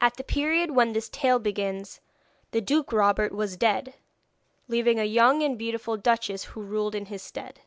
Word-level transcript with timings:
At 0.00 0.16
the 0.16 0.24
period 0.24 0.70
when 0.70 0.94
this 0.94 1.10
tale 1.10 1.38
begins 1.38 2.00
the 2.52 2.62
Duke 2.62 2.90
Robert 2.90 3.32
was 3.34 3.58
dead, 3.58 3.92
leaving 4.66 4.98
a 4.98 5.04
young 5.04 5.42
and 5.42 5.58
beautiful 5.58 5.98
duchess 5.98 6.44
who 6.44 6.62
ruled 6.62 6.94
in 6.94 7.04
his 7.04 7.20
stead. 7.20 7.60